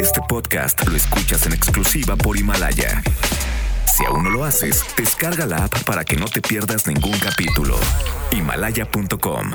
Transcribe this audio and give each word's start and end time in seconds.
Este 0.00 0.20
podcast 0.28 0.86
lo 0.88 0.96
escuchas 0.96 1.46
en 1.46 1.52
exclusiva 1.52 2.16
por 2.16 2.36
Himalaya. 2.36 3.02
Si 3.84 4.04
aún 4.04 4.24
no 4.24 4.30
lo 4.30 4.44
haces, 4.44 4.84
descarga 4.96 5.46
la 5.46 5.64
app 5.64 5.84
para 5.84 6.04
que 6.04 6.16
no 6.16 6.24
te 6.24 6.40
pierdas 6.40 6.86
ningún 6.86 7.18
capítulo. 7.18 7.76
Himalaya.com. 8.32 9.50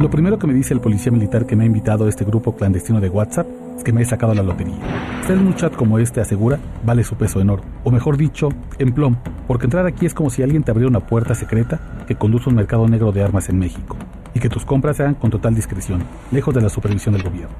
Lo 0.00 0.10
primero 0.10 0.38
que 0.38 0.46
me 0.48 0.54
dice 0.54 0.74
el 0.74 0.80
policía 0.80 1.12
militar 1.12 1.46
que 1.46 1.54
me 1.54 1.62
ha 1.62 1.66
invitado 1.66 2.06
a 2.06 2.08
este 2.08 2.24
grupo 2.24 2.56
clandestino 2.56 3.00
de 3.00 3.08
WhatsApp 3.08 3.46
es 3.76 3.84
que 3.84 3.92
me 3.92 4.02
he 4.02 4.04
sacado 4.04 4.34
la 4.34 4.42
lotería. 4.42 5.22
En 5.28 5.46
un 5.46 5.54
chat 5.54 5.74
como 5.76 5.98
este 5.98 6.20
asegura 6.20 6.58
vale 6.84 7.04
su 7.04 7.14
peso 7.14 7.40
en 7.40 7.50
oro, 7.50 7.62
o 7.84 7.90
mejor 7.90 8.16
dicho, 8.16 8.48
en 8.78 8.92
plomo, 8.92 9.22
porque 9.46 9.66
entrar 9.66 9.86
aquí 9.86 10.06
es 10.06 10.14
como 10.14 10.30
si 10.30 10.42
alguien 10.42 10.64
te 10.64 10.72
abriera 10.72 10.90
una 10.90 11.06
puerta 11.06 11.34
secreta 11.34 11.80
que 12.08 12.16
conduce 12.16 12.46
a 12.46 12.48
un 12.50 12.56
mercado 12.56 12.88
negro 12.88 13.12
de 13.12 13.22
armas 13.22 13.48
en 13.48 13.58
México, 13.58 13.96
y 14.34 14.40
que 14.40 14.48
tus 14.48 14.64
compras 14.64 14.96
sean 14.96 15.14
con 15.14 15.30
total 15.30 15.54
discreción, 15.54 16.02
lejos 16.30 16.54
de 16.54 16.60
la 16.60 16.68
supervisión 16.68 17.14
del 17.14 17.22
gobierno. 17.22 17.54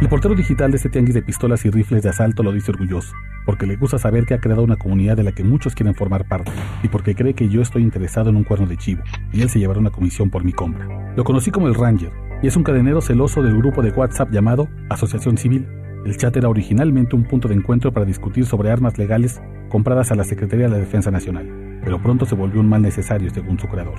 El 0.00 0.08
portero 0.08 0.36
digital 0.36 0.70
de 0.70 0.76
este 0.76 0.90
tianguis 0.90 1.14
de 1.14 1.22
pistolas 1.22 1.64
y 1.64 1.70
rifles 1.70 2.04
de 2.04 2.10
asalto 2.10 2.44
lo 2.44 2.52
dice 2.52 2.70
orgulloso, 2.70 3.12
porque 3.44 3.66
le 3.66 3.74
gusta 3.74 3.98
saber 3.98 4.26
que 4.26 4.34
ha 4.34 4.40
creado 4.40 4.62
una 4.62 4.76
comunidad 4.76 5.16
de 5.16 5.24
la 5.24 5.32
que 5.32 5.42
muchos 5.42 5.74
quieren 5.74 5.96
formar 5.96 6.28
parte, 6.28 6.52
y 6.84 6.88
porque 6.88 7.16
cree 7.16 7.34
que 7.34 7.48
yo 7.48 7.62
estoy 7.62 7.82
interesado 7.82 8.30
en 8.30 8.36
un 8.36 8.44
cuerno 8.44 8.66
de 8.66 8.76
chivo, 8.76 9.02
y 9.32 9.42
él 9.42 9.48
se 9.48 9.58
llevará 9.58 9.80
una 9.80 9.90
comisión 9.90 10.30
por 10.30 10.44
mi 10.44 10.52
compra. 10.52 10.86
Lo 11.16 11.24
conocí 11.24 11.50
como 11.50 11.66
el 11.66 11.74
Ranger, 11.74 12.12
y 12.42 12.46
es 12.46 12.56
un 12.56 12.62
cadenero 12.62 13.00
celoso 13.00 13.42
del 13.42 13.56
grupo 13.56 13.82
de 13.82 13.90
WhatsApp 13.90 14.30
llamado 14.30 14.68
Asociación 14.88 15.36
Civil. 15.36 15.66
El 16.06 16.16
chat 16.16 16.36
era 16.36 16.48
originalmente 16.48 17.16
un 17.16 17.24
punto 17.24 17.48
de 17.48 17.54
encuentro 17.54 17.92
para 17.92 18.06
discutir 18.06 18.46
sobre 18.46 18.70
armas 18.70 18.98
legales 18.98 19.42
compradas 19.68 20.12
a 20.12 20.14
la 20.14 20.22
Secretaría 20.22 20.66
de 20.66 20.72
la 20.72 20.78
Defensa 20.78 21.10
Nacional, 21.10 21.80
pero 21.82 22.00
pronto 22.00 22.24
se 22.24 22.36
volvió 22.36 22.60
un 22.60 22.68
mal 22.68 22.82
necesario 22.82 23.30
según 23.30 23.58
su 23.58 23.66
creador. 23.66 23.98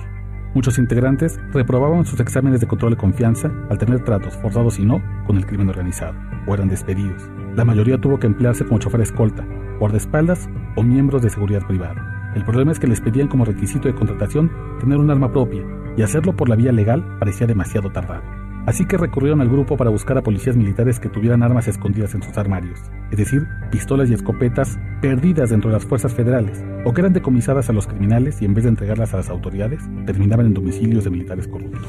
Muchos 0.52 0.78
integrantes 0.78 1.38
reprobaban 1.52 2.04
sus 2.04 2.18
exámenes 2.18 2.60
de 2.60 2.66
control 2.66 2.92
de 2.92 2.96
confianza 2.96 3.52
al 3.70 3.78
tener 3.78 4.02
tratos 4.02 4.36
forzados 4.36 4.80
y 4.80 4.84
no 4.84 5.00
con 5.26 5.36
el 5.36 5.46
crimen 5.46 5.68
organizado, 5.68 6.14
o 6.46 6.54
eran 6.54 6.68
despedidos. 6.68 7.22
La 7.54 7.64
mayoría 7.64 8.00
tuvo 8.00 8.18
que 8.18 8.26
emplearse 8.26 8.64
como 8.64 8.80
chofer 8.80 9.00
escolta, 9.00 9.46
guardaespaldas 9.78 10.48
o 10.74 10.82
miembros 10.82 11.22
de 11.22 11.30
seguridad 11.30 11.66
privada. 11.66 12.32
El 12.34 12.44
problema 12.44 12.72
es 12.72 12.80
que 12.80 12.88
les 12.88 13.00
pedían 13.00 13.28
como 13.28 13.44
requisito 13.44 13.86
de 13.86 13.94
contratación 13.94 14.50
tener 14.80 14.98
un 14.98 15.10
arma 15.10 15.32
propia, 15.32 15.62
y 15.96 16.02
hacerlo 16.02 16.34
por 16.34 16.48
la 16.48 16.56
vía 16.56 16.72
legal 16.72 17.04
parecía 17.18 17.46
demasiado 17.46 17.90
tardado. 17.90 18.39
Así 18.66 18.84
que 18.84 18.98
recurrieron 18.98 19.40
al 19.40 19.48
grupo 19.48 19.76
para 19.76 19.90
buscar 19.90 20.18
a 20.18 20.22
policías 20.22 20.56
militares 20.56 21.00
que 21.00 21.08
tuvieran 21.08 21.42
armas 21.42 21.66
escondidas 21.66 22.14
en 22.14 22.22
sus 22.22 22.36
armarios, 22.36 22.78
es 23.10 23.18
decir, 23.18 23.46
pistolas 23.70 24.10
y 24.10 24.14
escopetas 24.14 24.78
perdidas 25.00 25.50
dentro 25.50 25.70
de 25.70 25.76
las 25.76 25.86
fuerzas 25.86 26.12
federales, 26.12 26.62
o 26.84 26.92
que 26.92 27.00
eran 27.00 27.12
decomisadas 27.12 27.70
a 27.70 27.72
los 27.72 27.86
criminales 27.86 28.42
y 28.42 28.44
en 28.44 28.54
vez 28.54 28.64
de 28.64 28.70
entregarlas 28.70 29.14
a 29.14 29.18
las 29.18 29.30
autoridades, 29.30 29.82
terminaban 30.04 30.46
en 30.46 30.54
domicilios 30.54 31.04
de 31.04 31.10
militares 31.10 31.48
corruptos. 31.48 31.88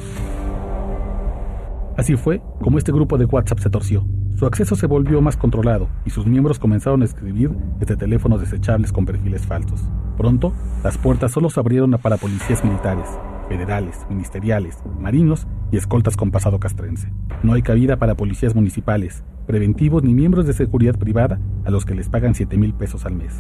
Así 1.97 2.15
fue 2.15 2.41
como 2.61 2.77
este 2.77 2.91
grupo 2.91 3.17
de 3.17 3.25
WhatsApp 3.25 3.59
se 3.59 3.69
torció. 3.69 4.05
Su 4.37 4.45
acceso 4.45 4.75
se 4.75 4.87
volvió 4.87 5.21
más 5.21 5.37
controlado 5.37 5.89
y 6.05 6.09
sus 6.09 6.25
miembros 6.25 6.57
comenzaron 6.57 7.01
a 7.01 7.05
escribir 7.05 7.51
desde 7.79 7.97
teléfonos 7.97 8.39
desechables 8.39 8.91
con 8.91 9.05
perfiles 9.05 9.45
falsos. 9.45 9.83
Pronto, 10.17 10.53
las 10.83 10.97
puertas 10.97 11.31
solo 11.31 11.49
se 11.49 11.59
abrieron 11.59 11.91
para 12.01 12.17
policías 12.17 12.63
militares, 12.63 13.07
federales, 13.49 13.97
ministeriales, 14.09 14.79
marinos 14.99 15.45
y 15.71 15.77
escoltas 15.77 16.17
con 16.17 16.31
pasado 16.31 16.59
castrense. 16.59 17.11
No 17.43 17.53
hay 17.53 17.61
cabida 17.61 17.97
para 17.97 18.15
policías 18.15 18.55
municipales, 18.55 19.23
preventivos 19.47 20.03
ni 20.03 20.13
miembros 20.13 20.45
de 20.45 20.53
seguridad 20.53 20.97
privada 20.97 21.39
a 21.65 21.71
los 21.71 21.85
que 21.85 21.95
les 21.95 22.09
pagan 22.09 22.35
7 22.35 22.57
mil 22.57 22.73
pesos 22.73 23.05
al 23.05 23.15
mes. 23.15 23.33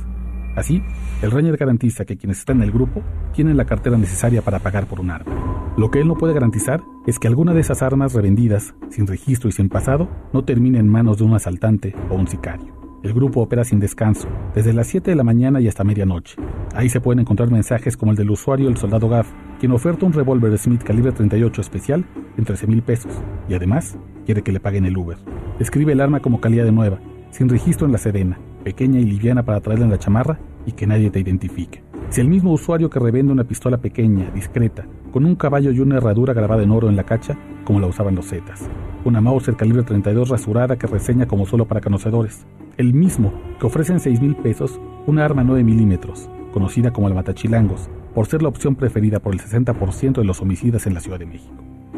Así, 0.55 0.83
el 1.21 1.31
Ranger 1.31 1.57
garantiza 1.57 2.05
que 2.05 2.17
quienes 2.17 2.39
están 2.39 2.57
en 2.57 2.63
el 2.63 2.71
grupo 2.71 3.01
tienen 3.33 3.57
la 3.57 3.65
cartera 3.65 3.97
necesaria 3.97 4.41
para 4.41 4.59
pagar 4.59 4.85
por 4.85 4.99
un 4.99 5.11
arma. 5.11 5.73
Lo 5.77 5.89
que 5.89 6.01
él 6.01 6.07
no 6.07 6.17
puede 6.17 6.33
garantizar 6.33 6.81
es 7.07 7.19
que 7.19 7.27
alguna 7.27 7.53
de 7.53 7.61
esas 7.61 7.81
armas 7.81 8.13
revendidas, 8.13 8.73
sin 8.89 9.07
registro 9.07 9.47
y 9.47 9.53
sin 9.53 9.69
pasado, 9.69 10.09
no 10.33 10.43
termine 10.43 10.79
en 10.79 10.89
manos 10.89 11.19
de 11.19 11.23
un 11.23 11.33
asaltante 11.33 11.95
o 12.09 12.15
un 12.15 12.27
sicario. 12.27 12.80
El 13.03 13.13
grupo 13.13 13.41
opera 13.41 13.63
sin 13.63 13.79
descanso, 13.79 14.27
desde 14.53 14.73
las 14.73 14.85
7 14.85 15.09
de 15.09 15.15
la 15.15 15.23
mañana 15.23 15.59
y 15.59 15.67
hasta 15.67 15.83
medianoche. 15.83 16.35
Ahí 16.75 16.87
se 16.87 17.01
pueden 17.01 17.19
encontrar 17.19 17.49
mensajes 17.49 17.97
como 17.97 18.11
el 18.11 18.17
del 18.17 18.29
usuario 18.29 18.69
El 18.69 18.77
Soldado 18.77 19.09
Gaff, 19.09 19.27
quien 19.59 19.71
oferta 19.71 20.05
un 20.05 20.13
revólver 20.13 20.55
Smith 20.59 20.83
calibre 20.83 21.11
38 21.11 21.61
especial 21.61 22.05
en 22.37 22.45
13 22.45 22.67
mil 22.67 22.83
pesos 22.83 23.11
y 23.49 23.55
además 23.55 23.97
quiere 24.27 24.43
que 24.43 24.51
le 24.51 24.59
paguen 24.59 24.85
el 24.85 24.95
Uber. 24.95 25.17
Escribe 25.59 25.93
el 25.93 26.01
arma 26.01 26.19
como 26.19 26.39
calidad 26.39 26.63
de 26.63 26.71
nueva, 26.71 26.99
sin 27.31 27.49
registro 27.49 27.87
en 27.87 27.91
la 27.91 27.97
sedena, 27.97 28.37
pequeña 28.63 28.99
y 28.99 29.05
liviana 29.05 29.43
para 29.43 29.61
traerla 29.61 29.85
en 29.85 29.91
la 29.91 29.99
chamarra 29.99 30.37
y 30.67 30.73
que 30.73 30.85
nadie 30.85 31.09
te 31.09 31.19
identifique. 31.19 31.83
Si 32.09 32.21
el 32.21 32.27
mismo 32.27 32.51
usuario 32.51 32.91
que 32.91 32.99
revende 32.99 33.33
una 33.33 33.45
pistola 33.45 33.77
pequeña, 33.77 34.29
discreta, 34.29 34.85
con 35.11 35.25
un 35.25 35.35
caballo 35.35 35.71
y 35.71 35.79
una 35.79 35.97
herradura 35.97 36.33
grabada 36.33 36.61
en 36.61 36.69
oro 36.69 36.87
en 36.87 36.97
la 36.97 37.03
cacha, 37.03 37.35
como 37.63 37.79
la 37.79 37.87
usaban 37.87 38.13
los 38.13 38.27
Zetas. 38.27 38.69
Una 39.05 39.21
Mauser 39.21 39.55
calibre 39.55 39.81
32 39.81 40.29
rasurada 40.29 40.77
que 40.77 40.85
reseña 40.85 41.25
como 41.25 41.47
solo 41.47 41.65
para 41.65 41.81
conocedores 41.81 42.45
el 42.81 42.93
mismo 42.93 43.31
que 43.59 43.67
ofrece 43.67 43.93
en 43.93 43.99
6 43.99 44.21
mil 44.21 44.35
pesos 44.35 44.79
una 45.05 45.23
arma 45.23 45.43
9 45.43 45.63
milímetros, 45.63 46.29
conocida 46.51 46.91
como 46.91 47.07
el 47.07 47.13
Matachilangos, 47.13 47.89
por 48.13 48.25
ser 48.25 48.41
la 48.41 48.49
opción 48.49 48.75
preferida 48.75 49.19
por 49.19 49.33
el 49.33 49.39
60% 49.39 50.15
de 50.15 50.23
los 50.23 50.41
homicidas 50.41 50.87
en 50.87 50.95
la 50.95 50.99
Ciudad 50.99 51.19
de 51.19 51.27
México. 51.27 51.53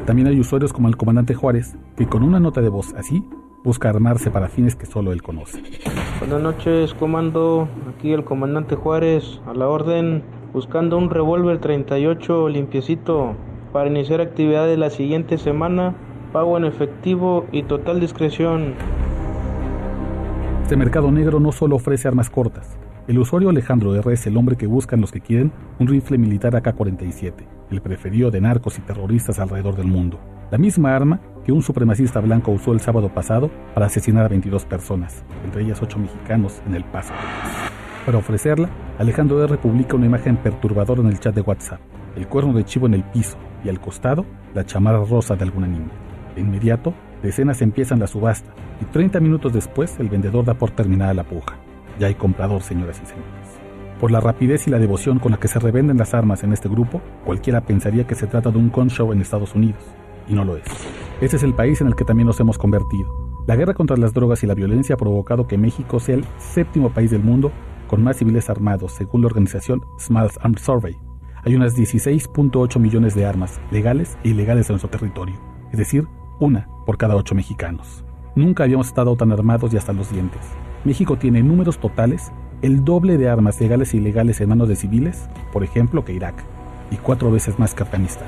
También 0.05 0.27
hay 0.27 0.39
usuarios 0.39 0.73
como 0.73 0.89
el 0.89 0.97
comandante 0.97 1.33
Juárez, 1.33 1.75
que 1.95 2.05
con 2.05 2.21
una 2.21 2.39
nota 2.39 2.61
de 2.61 2.67
voz 2.67 2.93
así 2.95 3.23
busca 3.63 3.89
armarse 3.89 4.29
para 4.29 4.49
fines 4.49 4.75
que 4.75 4.85
solo 4.85 5.13
él 5.13 5.23
conoce. 5.23 5.63
Buenas 6.19 6.41
noches, 6.41 6.93
comando. 6.93 7.69
Aquí 7.95 8.11
el 8.11 8.25
comandante 8.25 8.75
Juárez, 8.75 9.39
a 9.47 9.53
la 9.53 9.69
orden, 9.69 10.21
buscando 10.51 10.97
un 10.97 11.09
revólver 11.09 11.59
38 11.59 12.49
limpiecito 12.49 13.35
para 13.71 13.89
iniciar 13.89 14.19
actividades 14.19 14.77
la 14.77 14.89
siguiente 14.89 15.37
semana, 15.37 15.95
pago 16.33 16.57
en 16.57 16.65
efectivo 16.65 17.45
y 17.53 17.63
total 17.63 18.01
discreción. 18.01 18.73
Este 20.63 20.77
mercado 20.77 21.11
negro 21.11 21.41
no 21.41 21.51
solo 21.51 21.75
ofrece 21.75 22.07
armas 22.07 22.29
cortas. 22.29 22.77
El 23.05 23.19
usuario 23.19 23.49
Alejandro 23.49 23.93
R 23.95 24.13
es 24.13 24.25
el 24.27 24.37
hombre 24.37 24.55
que 24.55 24.65
buscan 24.65 25.01
los 25.01 25.11
que 25.11 25.19
quieren 25.19 25.51
un 25.77 25.87
rifle 25.87 26.17
militar 26.17 26.55
AK-47, 26.55 27.33
el 27.69 27.81
preferido 27.81 28.31
de 28.31 28.39
narcos 28.39 28.77
y 28.79 28.81
terroristas 28.81 29.39
alrededor 29.39 29.75
del 29.75 29.87
mundo. 29.87 30.21
La 30.51 30.57
misma 30.57 30.95
arma 30.95 31.19
que 31.43 31.51
un 31.51 31.61
supremacista 31.61 32.21
blanco 32.21 32.51
usó 32.51 32.71
el 32.71 32.79
sábado 32.79 33.09
pasado 33.09 33.51
para 33.73 33.87
asesinar 33.87 34.25
a 34.25 34.29
22 34.29 34.63
personas, 34.63 35.25
entre 35.43 35.63
ellas 35.63 35.81
8 35.81 35.99
mexicanos, 35.99 36.61
en 36.65 36.75
El 36.75 36.85
Paso. 36.85 37.13
Para 38.05 38.19
ofrecerla, 38.19 38.69
Alejandro 38.99 39.43
R 39.43 39.57
publica 39.57 39.97
una 39.97 40.05
imagen 40.05 40.37
perturbadora 40.37 41.01
en 41.01 41.07
el 41.07 41.19
chat 41.19 41.35
de 41.35 41.41
WhatsApp, 41.41 41.81
el 42.15 42.27
cuerno 42.27 42.53
de 42.53 42.63
chivo 42.63 42.87
en 42.87 42.93
el 42.93 43.03
piso 43.03 43.37
y 43.65 43.69
al 43.69 43.81
costado 43.81 44.25
la 44.55 44.65
chamarra 44.65 45.03
rosa 45.03 45.35
de 45.35 45.43
alguna 45.43 45.67
niña. 45.67 45.91
De 46.35 46.41
inmediato, 46.41 46.93
decenas 47.23 47.61
empiezan 47.61 47.99
la 47.99 48.07
subasta 48.07 48.53
y 48.81 48.85
30 48.85 49.19
minutos 49.19 49.53
después 49.53 49.99
el 49.99 50.09
vendedor 50.09 50.45
da 50.45 50.53
por 50.53 50.71
terminada 50.71 51.13
la 51.13 51.23
puja. 51.23 51.57
Ya 51.99 52.07
hay 52.07 52.15
comprador, 52.15 52.61
señoras 52.61 53.01
y 53.01 53.05
señores. 53.05 53.63
Por 53.99 54.11
la 54.11 54.19
rapidez 54.19 54.67
y 54.67 54.71
la 54.71 54.79
devoción 54.79 55.19
con 55.19 55.31
la 55.31 55.39
que 55.39 55.47
se 55.47 55.59
revenden 55.59 55.97
las 55.97 56.13
armas 56.13 56.43
en 56.43 56.53
este 56.53 56.67
grupo, 56.67 57.01
cualquiera 57.25 57.61
pensaría 57.61 58.05
que 58.05 58.15
se 58.15 58.27
trata 58.27 58.51
de 58.51 58.57
un 58.57 58.69
con 58.69 58.89
show 58.89 59.13
en 59.13 59.21
Estados 59.21 59.55
Unidos, 59.55 59.81
y 60.27 60.33
no 60.33 60.43
lo 60.43 60.57
es. 60.57 60.65
Este 61.21 61.37
es 61.37 61.43
el 61.43 61.53
país 61.53 61.79
en 61.81 61.87
el 61.87 61.95
que 61.95 62.03
también 62.03 62.27
nos 62.27 62.39
hemos 62.39 62.57
convertido. 62.57 63.33
La 63.47 63.55
guerra 63.55 63.73
contra 63.73 63.97
las 63.97 64.13
drogas 64.13 64.43
y 64.43 64.47
la 64.47 64.55
violencia 64.55 64.95
ha 64.95 64.97
provocado 64.97 65.47
que 65.47 65.57
México 65.57 65.99
sea 65.99 66.15
el 66.15 66.25
séptimo 66.37 66.89
país 66.89 67.11
del 67.11 67.23
mundo 67.23 67.51
con 67.87 68.03
más 68.03 68.17
civiles 68.17 68.49
armados, 68.49 68.93
según 68.93 69.21
la 69.21 69.27
organización 69.27 69.81
Small 69.99 70.29
Arms 70.41 70.61
Survey. 70.61 70.97
Hay 71.45 71.55
unas 71.55 71.75
16.8 71.77 72.79
millones 72.79 73.15
de 73.15 73.25
armas, 73.25 73.59
legales 73.71 74.17
e 74.23 74.29
ilegales 74.29 74.69
en 74.69 74.73
nuestro 74.73 74.89
territorio, 74.89 75.35
es 75.71 75.77
decir, 75.77 76.07
una 76.43 76.67
por 76.85 76.97
cada 76.97 77.15
ocho 77.15 77.35
mexicanos. 77.35 78.03
Nunca 78.35 78.63
habíamos 78.63 78.87
estado 78.87 79.15
tan 79.15 79.31
armados 79.31 79.73
y 79.73 79.77
hasta 79.77 79.93
los 79.93 80.11
dientes. 80.11 80.41
México 80.83 81.17
tiene 81.17 81.41
números 81.43 81.77
totales 81.79 82.31
el 82.61 82.85
doble 82.85 83.17
de 83.17 83.29
armas 83.29 83.59
legales 83.59 83.93
e 83.93 83.97
ilegales 83.97 84.39
en 84.39 84.49
manos 84.49 84.69
de 84.69 84.77
civiles, 84.77 85.29
por 85.51 85.63
ejemplo, 85.63 86.05
que 86.05 86.13
Irak, 86.13 86.35
y 86.91 86.95
cuatro 86.95 87.29
veces 87.29 87.59
más 87.59 87.75
que 87.75 87.83
Afganistán. 87.83 88.27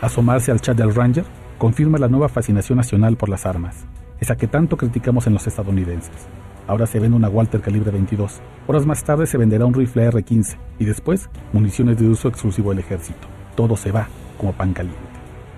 Asomarse 0.00 0.50
al 0.50 0.60
chat 0.60 0.76
del 0.76 0.94
Ranger 0.94 1.24
confirma 1.58 1.98
la 1.98 2.08
nueva 2.08 2.30
fascinación 2.30 2.78
nacional 2.78 3.16
por 3.16 3.28
las 3.28 3.44
armas, 3.44 3.84
esa 4.20 4.36
que 4.36 4.46
tanto 4.46 4.78
criticamos 4.78 5.26
en 5.26 5.34
los 5.34 5.46
estadounidenses. 5.46 6.28
Ahora 6.66 6.86
se 6.86 6.98
vende 6.98 7.16
una 7.16 7.28
Walter 7.28 7.60
calibre 7.60 7.90
22. 7.90 8.40
Horas 8.66 8.86
más 8.86 9.04
tarde 9.04 9.26
se 9.26 9.36
venderá 9.36 9.66
un 9.66 9.74
rifle 9.74 10.04
R-15 10.04 10.56
y 10.78 10.86
después 10.86 11.28
municiones 11.52 11.98
de 11.98 12.08
uso 12.08 12.28
exclusivo 12.28 12.70
del 12.70 12.78
ejército. 12.78 13.28
Todo 13.54 13.76
se 13.76 13.92
va 13.92 14.08
como 14.38 14.52
pan 14.52 14.72
caliente. 14.72 15.13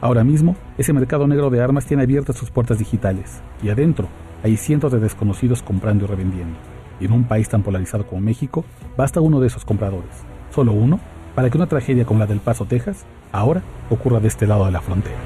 Ahora 0.06 0.22
mismo, 0.22 0.54
ese 0.78 0.92
mercado 0.92 1.26
negro 1.26 1.50
de 1.50 1.60
armas 1.60 1.84
tiene 1.84 2.04
abiertas 2.04 2.36
sus 2.36 2.52
puertas 2.52 2.78
digitales 2.78 3.40
y 3.60 3.70
adentro 3.70 4.06
hay 4.44 4.56
cientos 4.56 4.92
de 4.92 5.00
desconocidos 5.00 5.64
comprando 5.64 6.04
y 6.04 6.06
revendiendo. 6.06 6.56
Y 7.00 7.06
en 7.06 7.12
un 7.12 7.24
país 7.24 7.48
tan 7.48 7.64
polarizado 7.64 8.06
como 8.06 8.20
México, 8.20 8.64
basta 8.96 9.20
uno 9.20 9.40
de 9.40 9.48
esos 9.48 9.64
compradores, 9.64 10.12
solo 10.54 10.74
uno, 10.74 11.00
para 11.34 11.50
que 11.50 11.58
una 11.58 11.66
tragedia 11.66 12.04
como 12.04 12.20
la 12.20 12.26
del 12.26 12.38
Paso, 12.38 12.66
Texas, 12.66 13.04
ahora 13.32 13.62
ocurra 13.90 14.20
de 14.20 14.28
este 14.28 14.46
lado 14.46 14.66
de 14.66 14.70
la 14.70 14.80
frontera. 14.80 15.16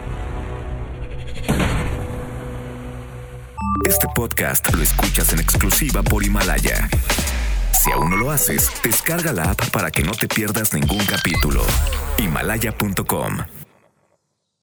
Este 3.86 4.06
podcast 4.14 4.74
lo 4.74 4.82
escuchas 4.82 5.30
en 5.34 5.40
exclusiva 5.40 6.02
por 6.02 6.24
Himalaya. 6.24 6.88
Si 7.72 7.92
aún 7.92 8.08
no 8.08 8.16
lo 8.16 8.30
haces, 8.30 8.72
descarga 8.82 9.34
la 9.34 9.50
app 9.50 9.60
para 9.72 9.90
que 9.90 10.02
no 10.02 10.12
te 10.12 10.26
pierdas 10.26 10.72
ningún 10.72 11.04
capítulo. 11.04 11.60
Himalaya.com 12.16 13.59